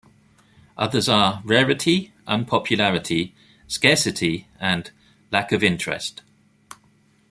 Others 0.79 1.07
are 1.09 1.43
"rarity", 1.45 2.11
"unpopularity", 2.27 3.35
"scarcity", 3.67 4.47
and 4.59 4.89
"lack 5.31 5.51
of 5.51 5.63
interest". 5.63 6.23